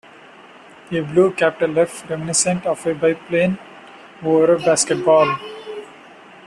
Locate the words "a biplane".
2.87-3.59